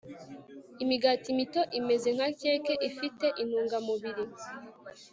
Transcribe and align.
Imigati 0.83 1.29
mito 1.37 1.61
imeze 1.79 2.07
nka 2.15 2.27
keke 2.39 2.73
ifite 2.89 3.25
intungamubiri 3.41 4.23